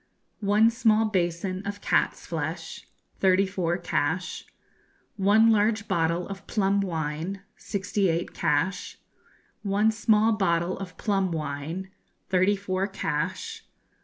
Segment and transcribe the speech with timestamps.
[0.39, 2.87] One small basin of cat's flesh
[3.19, 4.47] thirty four cash.
[5.15, 8.97] One large bottle of plum wine sixty eight cash.
[9.61, 11.91] One small bottle of plum wine
[12.31, 13.63] thirty four cash.